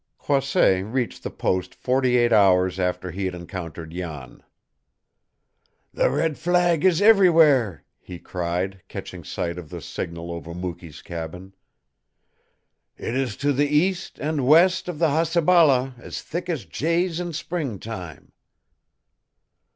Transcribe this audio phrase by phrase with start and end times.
[0.17, 4.41] Croisset reached the post forty eight hours after he had encountered Jan.
[5.93, 11.53] "The red flag is everywhere!" he cried, catching sight of the signal over Mukee's cabin.
[12.97, 17.31] "It is to the east and west of the Hasabala as thick as jays in
[17.31, 18.31] springtime!"